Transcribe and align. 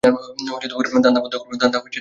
ধান্দা 1.03 1.19
বন্ধ 1.19 1.35
করাবি। 1.73 1.89